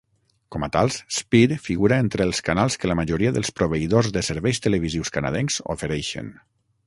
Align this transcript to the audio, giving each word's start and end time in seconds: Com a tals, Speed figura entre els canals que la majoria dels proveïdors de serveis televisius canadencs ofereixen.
Com 0.53 0.63
a 0.67 0.69
tals, 0.75 0.95
Speed 1.17 1.51
figura 1.65 1.99
entre 2.05 2.25
els 2.29 2.39
canals 2.47 2.79
que 2.83 2.89
la 2.91 2.97
majoria 3.01 3.33
dels 3.37 3.53
proveïdors 3.59 4.11
de 4.17 4.25
serveis 4.29 4.63
televisius 4.67 5.17
canadencs 5.19 5.61
ofereixen. 5.75 6.35